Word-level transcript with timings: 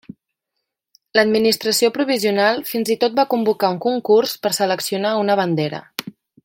L'administració 1.17 1.91
provisional 1.97 2.63
fins 2.71 2.91
i 2.95 2.97
tot 3.05 3.19
va 3.21 3.29
convocar 3.37 3.73
un 3.77 3.81
concurs 3.87 4.37
per 4.47 4.57
seleccionar 4.61 5.17
una 5.27 5.41
bandera. 5.43 5.89